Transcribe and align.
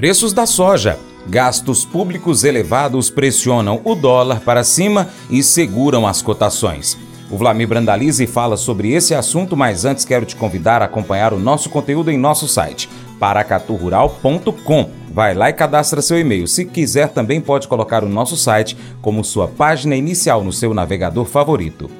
Preços 0.00 0.32
da 0.32 0.46
soja. 0.46 0.98
Gastos 1.28 1.84
públicos 1.84 2.42
elevados 2.42 3.10
pressionam 3.10 3.82
o 3.84 3.94
dólar 3.94 4.40
para 4.40 4.64
cima 4.64 5.10
e 5.28 5.42
seguram 5.42 6.06
as 6.06 6.22
cotações. 6.22 6.96
O 7.30 7.36
Vlamir 7.36 7.68
Brandalize 7.68 8.26
fala 8.26 8.56
sobre 8.56 8.94
esse 8.94 9.14
assunto, 9.14 9.54
mas 9.54 9.84
antes 9.84 10.06
quero 10.06 10.24
te 10.24 10.34
convidar 10.34 10.80
a 10.80 10.86
acompanhar 10.86 11.34
o 11.34 11.38
nosso 11.38 11.68
conteúdo 11.68 12.10
em 12.10 12.16
nosso 12.16 12.48
site, 12.48 12.88
paracaturural.com. 13.18 14.90
Vai 15.12 15.34
lá 15.34 15.50
e 15.50 15.52
cadastra 15.52 16.00
seu 16.00 16.18
e-mail. 16.18 16.48
Se 16.48 16.64
quiser, 16.64 17.10
também 17.10 17.38
pode 17.38 17.68
colocar 17.68 18.02
o 18.02 18.08
nosso 18.08 18.38
site 18.38 18.78
como 19.02 19.22
sua 19.22 19.48
página 19.48 19.94
inicial 19.94 20.42
no 20.42 20.50
seu 20.50 20.72
navegador 20.72 21.26
favorito. 21.26 21.90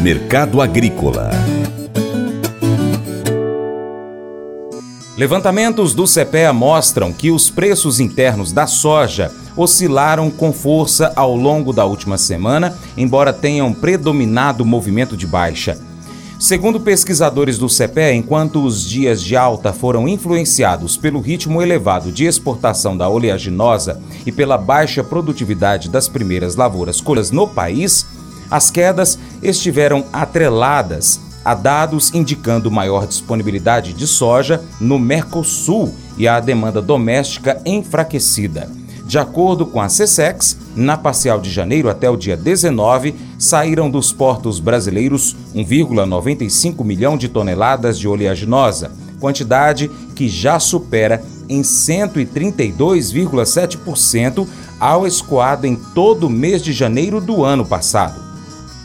Mercado 0.00 0.62
Agrícola 0.62 1.30
Levantamentos 5.16 5.92
do 5.92 6.04
CPEA 6.04 6.54
mostram 6.54 7.12
que 7.12 7.30
os 7.30 7.50
preços 7.50 8.00
internos 8.00 8.50
da 8.50 8.66
soja 8.66 9.30
oscilaram 9.54 10.30
com 10.30 10.54
força 10.54 11.12
ao 11.14 11.36
longo 11.36 11.70
da 11.70 11.84
última 11.84 12.16
semana, 12.16 12.78
embora 12.96 13.30
tenham 13.30 13.74
predominado 13.74 14.64
movimento 14.64 15.14
de 15.14 15.26
baixa. 15.26 15.78
Segundo 16.40 16.80
pesquisadores 16.80 17.58
do 17.58 17.68
CPEA, 17.68 18.14
enquanto 18.14 18.64
os 18.64 18.88
dias 18.88 19.22
de 19.22 19.36
alta 19.36 19.70
foram 19.70 20.08
influenciados 20.08 20.96
pelo 20.96 21.20
ritmo 21.20 21.60
elevado 21.60 22.10
de 22.10 22.24
exportação 22.24 22.96
da 22.96 23.06
oleaginosa 23.06 24.00
e 24.24 24.32
pela 24.32 24.56
baixa 24.56 25.04
produtividade 25.04 25.90
das 25.90 26.08
primeiras 26.08 26.56
lavouras 26.56 27.02
colhas 27.02 27.30
no 27.30 27.46
país, 27.46 28.06
as 28.50 28.70
quedas 28.70 29.18
estiveram 29.42 30.06
atreladas 30.10 31.20
Há 31.44 31.54
dados 31.54 32.14
indicando 32.14 32.70
maior 32.70 33.04
disponibilidade 33.06 33.92
de 33.92 34.06
soja 34.06 34.62
no 34.80 34.98
Mercosul 34.98 35.92
e 36.16 36.26
a 36.28 36.38
demanda 36.38 36.80
doméstica 36.80 37.60
enfraquecida. 37.66 38.70
De 39.04 39.18
acordo 39.18 39.66
com 39.66 39.80
a 39.80 39.88
CSEX, 39.88 40.56
na 40.76 40.96
parcial 40.96 41.40
de 41.40 41.50
janeiro 41.50 41.90
até 41.90 42.08
o 42.08 42.16
dia 42.16 42.36
19, 42.36 43.16
saíram 43.38 43.90
dos 43.90 44.12
portos 44.12 44.60
brasileiros 44.60 45.34
1,95 45.54 46.84
milhão 46.84 47.18
de 47.18 47.28
toneladas 47.28 47.98
de 47.98 48.06
oleaginosa, 48.06 48.92
quantidade 49.18 49.90
que 50.14 50.28
já 50.28 50.60
supera 50.60 51.20
em 51.48 51.62
132,7% 51.62 54.46
ao 54.78 55.04
escoado 55.06 55.66
em 55.66 55.74
todo 55.76 56.28
o 56.28 56.30
mês 56.30 56.62
de 56.62 56.72
janeiro 56.72 57.20
do 57.20 57.44
ano 57.44 57.66
passado. 57.66 58.31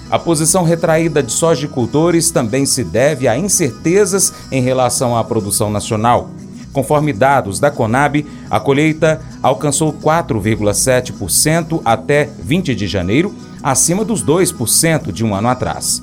A 0.10 0.18
posição 0.18 0.64
retraída 0.64 1.22
de 1.22 1.32
sojicultores 1.32 2.32
também 2.32 2.66
se 2.66 2.84
deve 2.84 3.28
a 3.28 3.38
incertezas 3.38 4.34
em 4.52 4.62
relação 4.62 5.18
à 5.18 5.24
produção 5.24 5.70
nacional. 5.70 6.30
Conforme 6.72 7.12
dados 7.12 7.60
da 7.60 7.70
Conab, 7.70 8.26
a 8.50 8.60
colheita 8.60 9.20
alcançou 9.44 9.92
4,7% 9.92 11.82
até 11.84 12.30
20 12.40 12.74
de 12.74 12.88
janeiro, 12.88 13.34
acima 13.62 14.06
dos 14.06 14.24
2% 14.24 15.12
de 15.12 15.26
um 15.26 15.36
ano 15.36 15.50
atrás. 15.50 16.02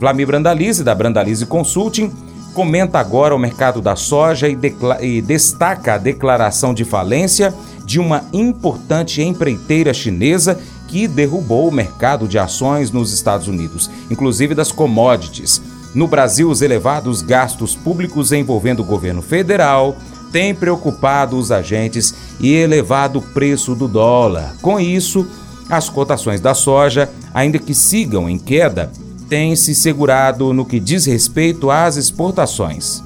Vlamir 0.00 0.26
Brandalize, 0.26 0.82
da 0.82 0.94
Brandalize 0.94 1.46
Consulting, 1.46 2.10
comenta 2.52 2.98
agora 2.98 3.34
o 3.34 3.38
mercado 3.38 3.80
da 3.80 3.94
soja 3.94 4.48
e, 4.48 4.58
e 5.02 5.20
destaca 5.22 5.94
a 5.94 5.98
declaração 5.98 6.74
de 6.74 6.84
falência 6.84 7.54
de 7.84 8.00
uma 8.00 8.24
importante 8.32 9.22
empreiteira 9.22 9.94
chinesa 9.94 10.58
que 10.88 11.06
derrubou 11.08 11.68
o 11.68 11.72
mercado 11.72 12.28
de 12.28 12.38
ações 12.38 12.90
nos 12.90 13.12
Estados 13.12 13.48
Unidos, 13.48 13.90
inclusive 14.10 14.54
das 14.54 14.72
commodities. 14.72 15.60
No 15.94 16.06
Brasil, 16.06 16.50
os 16.50 16.62
elevados 16.62 17.22
gastos 17.22 17.74
públicos 17.74 18.32
envolvendo 18.32 18.80
o 18.80 18.84
governo 18.84 19.22
federal 19.22 19.96
têm 20.30 20.54
preocupado 20.54 21.38
os 21.38 21.50
agentes 21.50 22.14
e 22.38 22.52
elevado 22.52 23.18
o 23.18 23.22
preço 23.22 23.74
do 23.74 23.88
dólar. 23.88 24.56
Com 24.60 24.78
isso, 24.78 25.26
as 25.68 25.88
cotações 25.88 26.40
da 26.40 26.54
soja, 26.54 27.08
ainda 27.32 27.58
que 27.58 27.74
sigam 27.74 28.28
em 28.28 28.38
queda, 28.38 28.90
têm 29.28 29.56
se 29.56 29.74
segurado 29.74 30.52
no 30.52 30.64
que 30.64 30.78
diz 30.78 31.06
respeito 31.06 31.70
às 31.70 31.96
exportações. 31.96 33.02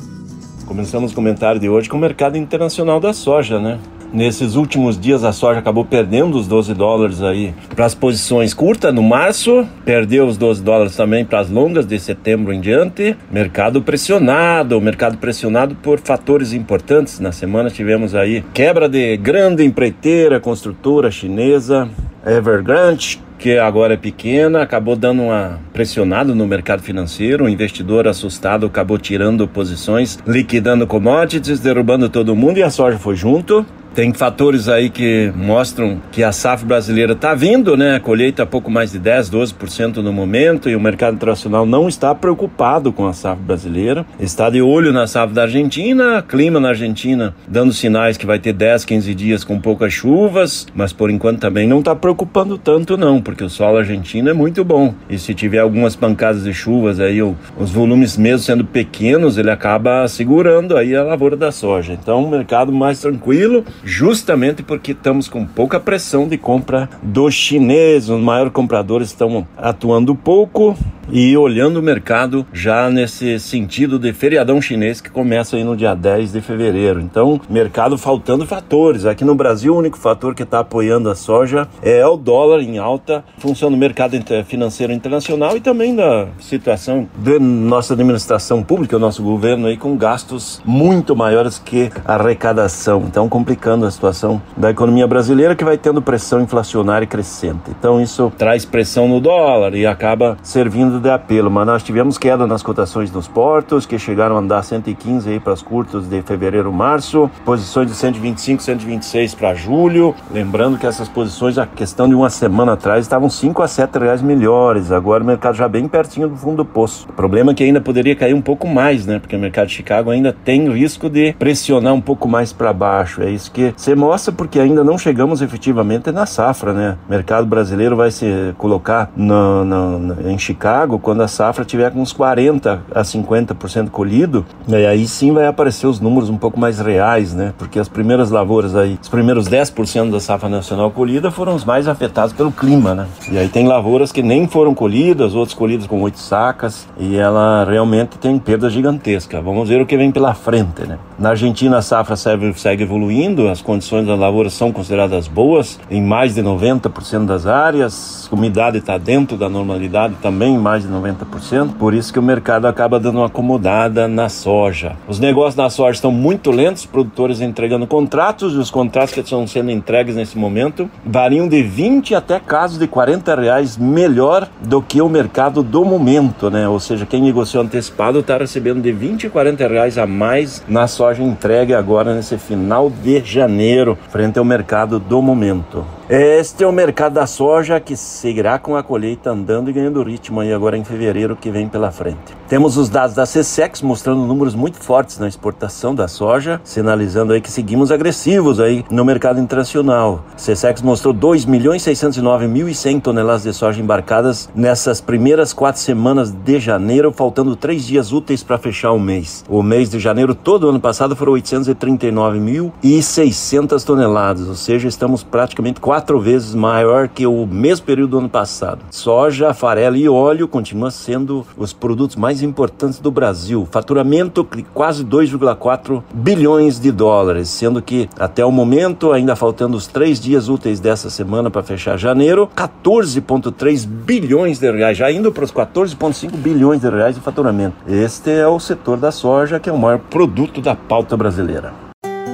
Começamos 0.67 1.13
o 1.13 1.15
comentário 1.15 1.61
de 1.61 1.69
hoje 1.69 1.89
com 1.89 1.97
o 1.97 2.01
mercado 2.01 2.37
internacional 2.37 3.01
da 3.01 3.13
soja, 3.13 3.59
né? 3.59 3.79
Nesses 4.13 4.57
últimos 4.57 4.99
dias 4.99 5.23
a 5.23 5.33
soja 5.33 5.61
acabou 5.61 5.85
perdendo 5.85 6.37
os 6.37 6.49
12 6.49 6.75
dólares 6.75 7.23
aí 7.23 7.55
para 7.77 7.85
as 7.85 7.95
posições 7.95 8.53
curtas 8.53 8.93
no 8.93 9.03
março, 9.03 9.67
perdeu 9.85 10.27
os 10.27 10.37
12 10.37 10.63
dólares 10.63 10.97
também 10.97 11.25
para 11.25 11.39
as 11.39 11.49
longas 11.49 11.87
de 11.87 11.99
setembro 11.99 12.53
em 12.53 12.61
diante. 12.61 13.17
Mercado 13.31 13.81
pressionado, 13.83 14.81
mercado 14.81 15.17
pressionado 15.17 15.77
por 15.77 16.01
fatores 16.01 16.53
importantes. 16.53 17.21
Na 17.21 17.31
semana 17.31 17.71
tivemos 17.71 18.15
aí 18.15 18.45
quebra 18.53 18.89
de 18.89 19.17
grande 19.17 19.65
empreiteira, 19.65 20.41
construtora 20.41 21.11
chinesa, 21.11 21.89
Evergrande, 22.27 23.23
que 23.39 23.57
agora 23.57 23.95
é 23.95 23.97
pequena, 23.97 24.61
acabou 24.61 24.95
dando 24.95 25.23
uma 25.23 25.59
pressionada 25.73 26.35
no 26.35 26.47
mercado 26.47 26.83
financeiro. 26.83 27.45
O 27.45 27.49
investidor 27.49 28.07
assustado 28.07 28.67
acabou 28.67 28.99
tirando 28.99 29.49
posições, 29.49 30.19
liquidando 30.27 30.87
commodities, 30.87 31.61
derrubando 31.61 32.11
todo 32.11 32.37
mundo 32.37 32.59
e 32.59 32.63
a 32.63 32.71
soja 32.71 32.99
foi 32.99 33.17
junto. 33.17 33.65
Tem 33.95 34.13
fatores 34.15 34.69
aí 34.69 34.89
que 34.89 35.33
mostram 35.35 36.01
que 36.13 36.23
a 36.23 36.31
safra 36.31 36.67
brasileira 36.67 37.13
está 37.13 37.35
vindo, 37.35 37.77
né? 37.77 37.97
A 37.97 38.01
colheita 38.01 38.47
pouco 38.47 38.71
mais 38.71 38.93
de 38.93 38.99
10, 38.99 39.31
12% 39.31 39.97
no 39.97 40.13
momento 40.13 40.71
e 40.71 40.77
o 40.77 40.81
mercado 40.81 41.15
internacional 41.15 41.67
não 41.67 41.89
está 41.89 42.15
preocupado 42.15 42.93
com 42.93 43.07
a 43.07 43.13
safra 43.13 43.45
brasileira. 43.45 44.07
Está 44.19 44.49
de 44.49 44.63
olho 44.63 44.93
na 44.93 45.07
safra 45.07 45.35
da 45.35 45.43
Argentina, 45.43 46.23
clima 46.23 46.61
na 46.61 46.69
Argentina 46.69 47.35
dando 47.49 47.73
sinais 47.73 48.17
que 48.17 48.27
vai 48.27 48.39
ter 48.39 48.53
10, 48.53 48.85
15 48.85 49.15
dias 49.15 49.45
com 49.45 49.59
poucas 49.59 49.93
chuvas, 49.93 50.67
mas 50.75 50.93
por 50.93 51.11
enquanto 51.11 51.41
também 51.41 51.67
não 51.67 51.81
está 51.81 51.95
preocupando 51.95 52.57
tanto 52.57 52.97
não, 52.97 53.21
porque 53.21 53.43
o 53.43 53.51
solo 53.51 53.79
argentino 53.79 54.31
é 54.31 54.33
muito 54.33 54.65
bom. 54.65 54.95
E 55.09 55.19
se 55.19 55.35
tiver 55.35 55.59
algumas 55.59 55.97
pancadas 55.97 56.45
de 56.45 56.55
chuvas 56.55 57.01
aí, 57.01 57.21
os 57.23 57.71
volumes 57.71 58.17
mesmo 58.17 58.39
sendo 58.39 58.65
pequenos, 58.65 59.37
ele 59.37 59.51
acaba 59.51 60.07
segurando 60.09 60.77
aí 60.77 60.95
a 60.95 61.03
lavoura 61.03 61.37
da 61.37 61.51
soja. 61.51 61.93
Então, 62.01 62.25
um 62.25 62.31
mercado 62.31 62.73
mais 62.73 63.01
tranquilo 63.01 63.65
justamente 63.85 64.63
porque 64.63 64.93
estamos 64.93 65.29
com 65.29 65.47
pouca 65.47 65.81
pressão 65.81 66.29
de 66.29 66.37
compra 66.37 66.89
dos 67.03 67.35
chineses. 67.35 68.09
Os 68.09 68.21
maiores 68.21 68.53
compradores 68.53 69.09
estão 69.09 69.47
atuando 69.57 70.15
pouco 70.15 70.77
e 71.13 71.37
olhando 71.37 71.79
o 71.79 71.83
mercado 71.83 72.47
já 72.53 72.91
nesse 72.91 73.39
sentido 73.41 73.99
de 73.99 74.13
feriadão 74.13 74.61
chinês 74.61 75.01
que 75.01 75.11
começa 75.11 75.57
aí 75.57 75.65
no 75.65 75.77
dia 75.77 75.95
10 75.95 76.33
de 76.33 76.41
fevereiro. 76.41 77.01
Então, 77.01 77.41
mercado 77.49 77.99
faltando 77.99 78.47
fatores. 78.47 79.07
Aqui 79.07 79.25
no 79.25 79.35
Brasil, 79.35 79.75
o 79.75 79.79
único 79.79 79.99
fator 79.99 80.35
que 80.35 80.43
está 80.43 80.61
apoiando 80.61 81.11
a 81.11 81.15
soja 81.15 81.69
é 81.83 82.07
o 82.07 82.17
dólar 82.17 82.61
em 82.61 82.79
alta, 82.79 83.25
função 83.39 83.71
do 83.71 83.77
mercado 83.77 84.11
financeiro 84.45 84.93
internacional 84.93 85.57
e 85.57 85.61
também 85.61 85.95
da 85.95 86.29
situação 86.39 87.09
da 87.17 87.39
nossa 87.39 87.95
administração 87.95 88.63
pública, 88.63 88.97
o 88.97 89.01
nosso 89.01 89.23
governo 89.23 89.67
aí 89.67 89.77
com 89.77 89.97
gastos 89.97 90.61
muito 90.65 91.17
maiores 91.17 91.59
que 91.59 91.91
arrecadação. 92.05 93.05
Então, 93.07 93.29
complicando 93.29 93.87
a 93.87 93.91
situação 93.91 94.41
da 94.57 94.71
economia 94.71 95.07
brasileira 95.07 95.57
que 95.57 95.65
vai 95.65 95.79
tendo 95.79 96.03
pressão 96.03 96.41
inflacionária 96.41 97.07
crescente. 97.07 97.71
Então, 97.79 98.01
isso 98.01 98.33
traz 98.37 98.65
pressão 98.65 99.09
no 99.09 99.21
dólar 99.21 99.75
e 99.75 99.87
acaba 99.87 100.37
servindo 100.43 101.00
de 101.01 101.11
apelo, 101.11 101.51
mas 101.51 101.67
nós 101.67 101.83
tivemos 101.83 102.19
queda 102.19 102.47
nas 102.47 102.63
cotações 102.63 103.11
dos 103.11 103.27
portos, 103.27 103.87
que 103.87 103.99
chegaram 103.99 104.37
a 104.37 104.39
andar 104.39 104.63
115 104.63 105.29
aí 105.29 105.41
para 105.41 105.53
as 105.53 105.63
curtas 105.63 106.07
de 106.07 106.23
fevereiro, 106.23 106.73
março, 106.73 107.31
posições 107.45 107.89
de 107.89 107.95
125, 107.95 108.63
126 108.63 109.35
para 109.35 109.55
julho. 109.55 110.15
Lembrando 110.31 110.79
que 110.79 110.87
essas 110.87 111.09
posições, 111.09 111.59
a 111.59 111.67
questão 111.67 112.09
de 112.09 112.15
uma 112.15 112.31
semana 112.31 112.75
atrás, 112.75 113.05
estavam 113.05 113.29
5 113.29 113.63
a 113.63 113.69
7 113.69 113.99
reais 113.99 114.23
melhores. 114.23 114.93
Agora 114.93 115.23
o 115.23 115.27
mercado 115.27 115.57
já 115.57 115.69
bem 115.69 115.89
pertinho 115.89 116.29
do 116.29 116.37
fundo 116.37 116.59
do 116.59 116.65
poço. 116.65 117.07
O 117.09 117.13
problema 117.13 117.53
é 117.53 117.55
que 117.55 117.65
ainda 117.65 117.81
poderia 117.81 118.15
cair 118.15 118.35
um 118.35 118.43
pouco 118.43 118.69
mais, 118.69 119.07
né? 119.07 119.19
Porque 119.19 119.35
o 119.35 119.39
mercado 119.39 119.69
de 119.69 119.75
Chicago 119.75 120.11
ainda 120.11 120.33
tem 120.45 120.71
risco 120.71 121.09
de 121.09 121.33
pressionar 121.35 121.95
um 121.95 122.01
pouco 122.01 122.29
mais 122.29 122.53
para 122.53 122.73
baixo. 122.73 123.23
É 123.23 123.31
isso 123.31 123.51
que 123.51 123.73
você 123.77 123.95
mostra, 123.95 124.33
porque 124.33 124.59
ainda 124.59 124.85
não 124.85 124.99
chegamos 124.99 125.41
efetivamente 125.41 126.13
na 126.13 126.27
safra, 126.27 126.73
né? 126.73 126.99
O 127.09 127.11
mercado 127.11 127.47
brasileiro 127.47 127.97
vai 127.97 128.11
se 128.11 128.55
colocar 128.59 129.11
no, 129.17 129.65
no, 129.65 130.31
em 130.31 130.39
Chicago 130.39 130.80
quando 130.99 131.23
a 131.23 131.29
safra 131.29 131.65
tiver 131.65 131.91
com 131.91 132.01
uns 132.01 132.13
40 132.13 132.83
a 132.95 133.03
50% 133.03 133.91
colhido, 133.91 134.45
e 134.69 134.75
aí 134.75 135.07
sim 135.07 135.33
vai 135.33 135.47
aparecer 135.47 135.87
os 135.87 136.01
números 136.01 136.29
um 136.29 136.37
pouco 136.37 136.59
mais 136.59 136.79
reais, 136.79 137.35
né? 137.35 137.53
Porque 137.59 137.79
as 137.79 137.89
primeiras 137.89 138.31
lavouras 138.31 138.75
aí, 138.75 138.99
os 139.01 139.09
primeiros 139.09 139.49
10% 139.49 140.11
da 140.11 140.21
safra 140.21 140.49
nacional 140.49 140.91
colhida 140.91 141.31
foram 141.31 141.55
os 141.55 141.65
mais 141.65 141.89
afetados 141.89 142.33
pelo 142.33 142.53
clima, 142.53 142.95
né? 142.95 143.07
E 143.31 143.39
aí 143.39 143.49
tem 143.49 143.67
lavouras 143.67 144.13
que 144.13 144.23
nem 144.23 144.47
foram 144.47 144.75
colhidas, 144.75 145.35
outras 145.35 145.55
colhidas 145.55 145.87
com 145.87 146.01
oito 146.03 146.19
sacas, 146.19 146.89
e 146.99 147.17
ela 147.17 147.65
realmente 147.69 148.19
tem 148.19 148.39
perda 148.39 148.71
gigantesca. 148.71 149.41
Vamos 149.41 149.69
ver 149.69 149.81
o 149.81 149.87
que 149.87 149.97
vem 149.97 150.11
pela 150.11 150.35
frente, 150.35 150.87
né? 150.87 150.99
Na 151.19 151.31
Argentina 151.31 151.79
a 151.79 151.83
safra 151.83 152.17
segue, 152.17 152.53
segue 152.59 152.83
evoluindo, 152.83 153.49
as 153.49 153.61
condições 153.61 154.07
das 154.07 154.19
lavouras 154.19 154.53
são 154.53 154.73
consideradas 154.73 155.29
boas 155.29 155.79
em 155.91 156.03
mais 156.03 156.35
de 156.35 156.43
90% 156.43 157.27
das 157.27 157.47
áreas, 157.47 158.29
a 158.31 158.35
umidade 158.35 158.79
está 158.79 158.97
dentro 158.97 159.37
da 159.37 159.49
normalidade 159.49 160.15
também, 160.23 160.57
mais 160.57 160.70
de 160.79 160.89
90%, 160.89 161.75
por 161.79 161.95
isso 161.95 162.13
que 162.13 162.19
o 162.19 162.23
mercado 162.23 162.67
acaba 162.67 163.01
dando 163.01 163.19
uma 163.19 163.27
acomodada 163.27 164.07
na 164.07 164.29
soja. 164.29 164.97
Os 165.09 165.19
negócios 165.19 165.57
na 165.57 165.69
soja 165.69 165.93
estão 165.93 166.13
muito 166.13 166.51
lentos, 166.51 166.87
produtores 166.87 167.41
entregando 167.41 167.87
contratos, 167.87 168.55
e 168.55 168.57
os 168.57 168.71
contratos 168.71 169.13
que 169.13 169.21
estão 169.21 169.47
sendo 169.47 169.71
entregues 169.71 170.17
nesse 170.17 170.39
momento 170.39 170.91
variam 171.05 171.49
de 171.49 171.63
20 171.63 172.15
até 172.15 172.39
casos 172.39 172.79
de 172.79 172.87
40 172.87 173.35
reais 173.35 173.77
melhor 173.77 174.49
do 174.61 174.81
que 174.81 175.03
o 175.03 175.09
mercado 175.09 175.63
do 175.63 175.85
momento, 175.85 176.51
né? 176.51 176.69
Ou 176.69 176.79
seja, 176.79 177.07
quem 177.07 177.23
negociou 177.23 177.63
antecipado 177.63 178.21
está 178.21 178.39
recebendo 178.39 178.81
de 178.81 178.93
20 178.93 179.27
a 179.27 179.31
40 179.31 179.69
reais 179.69 179.99
a 179.99 180.07
mais 180.07 180.63
na 180.69 180.87
soja 180.87 181.23
entregue 181.23 181.75
agora 181.75 182.15
nesse 182.15 182.39
final 182.39 182.91
de 182.91 183.23
janeiro, 183.25 183.99
frente 184.09 184.39
ao 184.39 184.45
mercado 184.45 184.99
do 184.99 185.21
momento. 185.21 185.85
Este 186.13 186.65
é 186.65 186.67
o 186.67 186.73
mercado 186.73 187.13
da 187.13 187.27
soja 187.27 187.79
que 187.79 187.97
seguirá 187.97 188.59
com 188.59 188.75
a 188.75 188.83
colheita 188.83 189.31
andando 189.31 189.71
e 189.71 189.73
ganhando 189.73 190.03
ritmo 190.03 190.41
aí 190.41 190.53
em 190.77 190.85
fevereiro 190.85 191.35
que 191.35 191.51
vem 191.51 191.69
pela 191.69 191.91
frente. 191.91 192.40
Temos 192.51 192.77
os 192.77 192.89
dados 192.89 193.15
da 193.15 193.23
CSEX 193.23 193.81
mostrando 193.81 194.27
números 194.27 194.57
muito 194.57 194.77
fortes 194.77 195.21
na 195.21 195.29
exportação 195.29 195.95
da 195.95 196.09
soja, 196.09 196.61
sinalizando 196.65 197.33
aí 197.33 197.41
que 197.41 197.49
seguimos 197.49 197.93
agressivos 197.93 198.59
aí 198.59 198.85
no 198.91 199.05
mercado 199.05 199.39
internacional. 199.39 200.25
CSEX 200.35 200.83
mostrou 200.83 201.15
2 201.15 201.45
milhões 201.45 201.81
609 201.83 202.49
mil 202.49 202.69
e 202.69 202.75
100 202.75 202.99
toneladas 202.99 203.45
de 203.45 203.53
soja 203.53 203.81
embarcadas 203.81 204.51
nessas 204.53 205.01
primeiras 205.01 205.53
quatro 205.53 205.81
semanas 205.81 206.33
de 206.33 206.59
janeiro, 206.59 207.13
faltando 207.13 207.55
três 207.55 207.87
dias 207.87 208.13
úteis 208.13 208.43
para 208.43 208.59
fechar 208.59 208.91
o 208.91 208.99
mês. 208.99 209.45
O 209.49 209.63
mês 209.63 209.89
de 209.89 210.01
janeiro 210.01 210.35
todo 210.35 210.69
ano 210.69 210.81
passado 210.81 211.15
foram 211.15 211.35
839 211.35 212.41
mil 212.41 212.73
e 212.83 213.01
600 213.01 213.85
toneladas, 213.85 214.49
ou 214.49 214.57
seja, 214.57 214.89
estamos 214.89 215.23
praticamente 215.23 215.79
quatro 215.79 216.19
vezes 216.19 216.53
maior 216.53 217.07
que 217.07 217.29
o 217.29 217.47
mesmo 217.47 217.87
período 217.87 218.11
do 218.11 218.19
ano 218.19 218.29
passado. 218.29 218.81
Soja, 218.91 219.55
farelo 219.55 219.95
e 219.95 220.09
óleo 220.09 220.49
continuam 220.49 220.91
sendo 220.91 221.47
os 221.57 221.73
produtos 221.73 222.17
mais 222.17 222.40
importantes 222.43 222.99
do 222.99 223.11
Brasil. 223.11 223.67
Faturamento 223.71 224.47
de 224.55 224.63
quase 224.63 225.05
2,4 225.05 226.03
bilhões 226.13 226.79
de 226.79 226.91
dólares, 226.91 227.49
sendo 227.49 227.83
que 227.83 228.09
até 228.19 228.45
o 228.45 228.53
momento, 228.53 229.13
ainda 229.13 229.37
faltando 229.37 229.77
os 229.77 229.87
três 229.87 230.21
dias 230.21 230.49
úteis 230.49 230.81
dessa 230.81 231.11
semana 231.11 231.51
para 231.51 231.63
fechar 231.63 231.97
janeiro, 231.97 232.49
14,3 232.57 233.87
bilhões 233.87 234.59
de 234.59 234.71
reais, 234.71 234.97
já 234.97 235.11
indo 235.11 235.33
para 235.33 235.45
os 235.45 235.53
14,5 235.53 236.31
bilhões 236.37 236.81
de 236.81 236.89
reais 236.89 237.15
de 237.15 237.21
faturamento. 237.21 237.77
Este 237.87 238.31
é 238.31 238.47
o 238.47 238.59
setor 238.59 238.97
da 238.97 239.11
soja, 239.11 239.61
que 239.61 239.69
é 239.69 239.73
o 239.73 239.79
maior 239.79 239.99
produto 239.99 240.61
da 240.61 240.75
pauta 240.75 241.17
brasileira. 241.17 241.90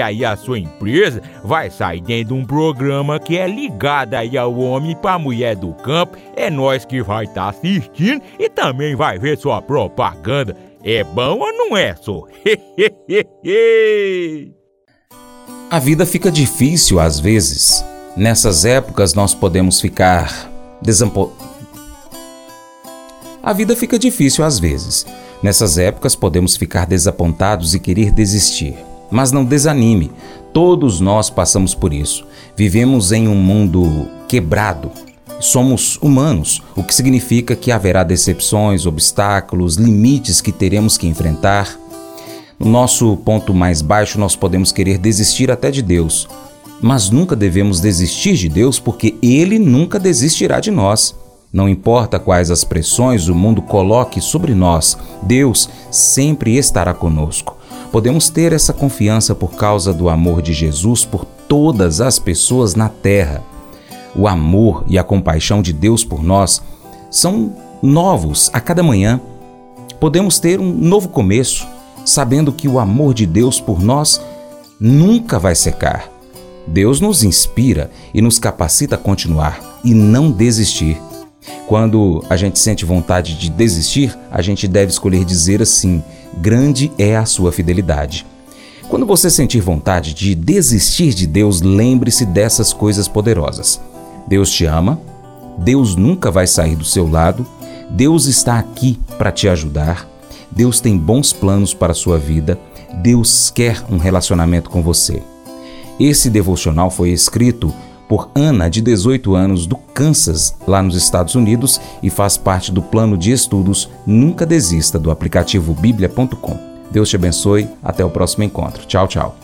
aí 0.00 0.24
a 0.24 0.36
sua 0.36 0.58
empresa 0.58 1.22
vai 1.44 1.70
sair 1.70 2.00
dentro 2.00 2.34
de 2.34 2.40
um 2.40 2.44
programa 2.44 3.18
que 3.18 3.36
é 3.36 3.46
ligado 3.46 4.14
aí 4.14 4.36
ao 4.36 4.56
homem 4.58 4.96
para 4.96 5.18
mulher 5.18 5.56
do 5.56 5.72
campo. 5.74 6.16
É 6.34 6.50
nós 6.50 6.84
que 6.84 7.02
vai 7.02 7.24
estar 7.24 7.42
tá 7.42 7.48
assistindo 7.50 8.22
e 8.38 8.48
também 8.48 8.94
vai 8.94 9.18
ver 9.18 9.38
sua 9.38 9.60
propaganda. 9.60 10.56
É 10.82 11.02
bom 11.02 11.38
ou 11.38 11.52
não 11.52 11.76
é, 11.76 11.94
só? 11.96 12.24
A 15.68 15.78
vida 15.80 16.06
fica 16.06 16.30
difícil 16.30 17.00
às 17.00 17.18
vezes. 17.18 17.84
Nessas 18.16 18.64
épocas 18.64 19.14
nós 19.14 19.34
podemos 19.34 19.80
ficar 19.80 20.50
desampo... 20.80 21.32
A 23.42 23.52
vida 23.52 23.76
fica 23.76 23.98
difícil 23.98 24.44
às 24.44 24.58
vezes. 24.58 25.04
Nessas 25.42 25.76
épocas 25.76 26.14
podemos 26.14 26.56
ficar 26.56 26.86
desapontados 26.86 27.74
e 27.74 27.80
querer 27.80 28.10
desistir. 28.10 28.76
Mas 29.10 29.32
não 29.32 29.44
desanime, 29.44 30.10
todos 30.52 31.00
nós 31.00 31.30
passamos 31.30 31.74
por 31.74 31.92
isso. 31.92 32.26
Vivemos 32.56 33.12
em 33.12 33.28
um 33.28 33.34
mundo 33.34 34.08
quebrado. 34.28 34.90
Somos 35.38 35.98
humanos, 36.00 36.62
o 36.74 36.82
que 36.82 36.94
significa 36.94 37.54
que 37.54 37.70
haverá 37.70 38.02
decepções, 38.02 38.86
obstáculos, 38.86 39.76
limites 39.76 40.40
que 40.40 40.50
teremos 40.50 40.96
que 40.96 41.06
enfrentar. 41.06 41.78
No 42.58 42.70
nosso 42.70 43.16
ponto 43.18 43.52
mais 43.52 43.82
baixo, 43.82 44.18
nós 44.18 44.34
podemos 44.34 44.72
querer 44.72 44.96
desistir 44.96 45.50
até 45.50 45.70
de 45.70 45.82
Deus, 45.82 46.26
mas 46.80 47.10
nunca 47.10 47.36
devemos 47.36 47.80
desistir 47.80 48.34
de 48.34 48.48
Deus 48.48 48.78
porque 48.78 49.14
Ele 49.22 49.58
nunca 49.58 49.98
desistirá 49.98 50.58
de 50.58 50.70
nós. 50.70 51.14
Não 51.52 51.68
importa 51.68 52.18
quais 52.18 52.50
as 52.50 52.64
pressões 52.64 53.28
o 53.28 53.34
mundo 53.34 53.62
coloque 53.62 54.20
sobre 54.20 54.54
nós, 54.54 54.96
Deus 55.22 55.68
sempre 55.90 56.56
estará 56.56 56.92
conosco. 56.92 57.55
Podemos 57.96 58.28
ter 58.28 58.52
essa 58.52 58.74
confiança 58.74 59.34
por 59.34 59.54
causa 59.54 59.90
do 59.90 60.10
amor 60.10 60.42
de 60.42 60.52
Jesus 60.52 61.02
por 61.02 61.24
todas 61.24 61.98
as 61.98 62.18
pessoas 62.18 62.74
na 62.74 62.90
terra. 62.90 63.42
O 64.14 64.28
amor 64.28 64.84
e 64.86 64.98
a 64.98 65.02
compaixão 65.02 65.62
de 65.62 65.72
Deus 65.72 66.04
por 66.04 66.22
nós 66.22 66.60
são 67.10 67.56
novos 67.82 68.50
a 68.52 68.60
cada 68.60 68.82
manhã. 68.82 69.18
Podemos 69.98 70.38
ter 70.38 70.60
um 70.60 70.74
novo 70.74 71.08
começo, 71.08 71.66
sabendo 72.04 72.52
que 72.52 72.68
o 72.68 72.78
amor 72.78 73.14
de 73.14 73.24
Deus 73.24 73.58
por 73.62 73.82
nós 73.82 74.20
nunca 74.78 75.38
vai 75.38 75.54
secar. 75.54 76.06
Deus 76.66 77.00
nos 77.00 77.24
inspira 77.24 77.90
e 78.12 78.20
nos 78.20 78.38
capacita 78.38 78.96
a 78.96 78.98
continuar 78.98 79.58
e 79.82 79.94
não 79.94 80.30
desistir. 80.30 81.00
Quando 81.66 82.22
a 82.28 82.36
gente 82.36 82.58
sente 82.58 82.84
vontade 82.84 83.38
de 83.38 83.48
desistir, 83.48 84.14
a 84.30 84.42
gente 84.42 84.68
deve 84.68 84.92
escolher 84.92 85.24
dizer 85.24 85.62
assim: 85.62 86.02
grande 86.36 86.92
é 86.98 87.16
a 87.16 87.24
sua 87.24 87.52
fidelidade. 87.52 88.26
Quando 88.88 89.04
você 89.04 89.28
sentir 89.28 89.60
vontade 89.60 90.14
de 90.14 90.34
desistir 90.34 91.12
de 91.12 91.26
Deus, 91.26 91.60
lembre-se 91.60 92.24
dessas 92.24 92.72
coisas 92.72 93.08
poderosas. 93.08 93.80
Deus 94.28 94.50
te 94.50 94.64
ama, 94.64 95.00
Deus 95.58 95.96
nunca 95.96 96.30
vai 96.30 96.46
sair 96.46 96.76
do 96.76 96.84
seu 96.84 97.08
lado, 97.08 97.46
Deus 97.90 98.26
está 98.26 98.58
aqui 98.58 98.98
para 99.18 99.32
te 99.32 99.48
ajudar, 99.48 100.08
Deus 100.50 100.80
tem 100.80 100.96
bons 100.96 101.32
planos 101.32 101.74
para 101.74 101.92
a 101.92 101.96
sua 101.96 102.18
vida, 102.18 102.58
Deus 103.02 103.50
quer 103.50 103.82
um 103.90 103.96
relacionamento 103.96 104.70
com 104.70 104.82
você. 104.82 105.22
Esse 105.98 106.28
devocional 106.28 106.90
foi 106.90 107.10
escrito 107.10 107.72
por 108.08 108.30
Ana, 108.34 108.68
de 108.68 108.80
18 108.80 109.34
anos, 109.34 109.66
do 109.66 109.76
Kansas, 109.76 110.54
lá 110.66 110.82
nos 110.82 110.94
Estados 110.94 111.34
Unidos, 111.34 111.80
e 112.02 112.10
faz 112.10 112.36
parte 112.36 112.70
do 112.70 112.82
plano 112.82 113.16
de 113.16 113.32
estudos 113.32 113.88
Nunca 114.06 114.46
Desista 114.46 114.98
do 114.98 115.10
aplicativo 115.10 115.74
bíblia.com. 115.74 116.58
Deus 116.90 117.08
te 117.08 117.16
abençoe, 117.16 117.68
até 117.82 118.04
o 118.04 118.10
próximo 118.10 118.44
encontro. 118.44 118.86
Tchau, 118.86 119.08
tchau. 119.08 119.36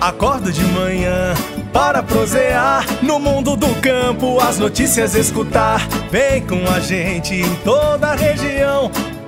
Acordo 0.00 0.50
de 0.50 0.64
manhã 0.64 1.34
para 1.74 2.02
prosear 2.02 2.86
no 3.02 3.18
mundo 3.18 3.54
do 3.54 3.68
campo, 3.82 4.40
as 4.40 4.58
notícias 4.58 5.14
escutar. 5.14 5.86
Vem 6.10 6.40
com 6.46 6.66
a 6.70 6.80
gente 6.80 7.34
em 7.34 7.54
toda 7.56 8.08
a 8.08 8.14
região 8.14 8.90